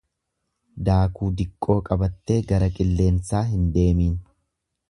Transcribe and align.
Daakuu 0.87 1.29
diqqoo 1.41 1.77
qabattee 1.89 2.39
gara 2.53 2.73
qilleensaa 2.79 3.47
hin 3.55 3.73
deemiin. 3.77 4.21